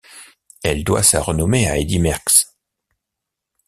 [0.63, 2.55] Elle doit sa renommée à Eddy Merckx.